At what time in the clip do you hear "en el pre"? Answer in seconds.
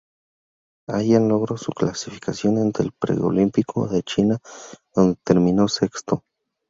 2.57-3.15